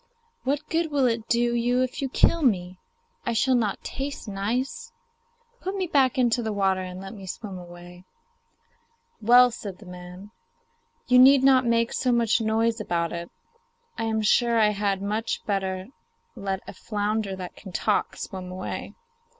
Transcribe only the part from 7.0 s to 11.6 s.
me swim away.' 'Well,' said the man, 'you need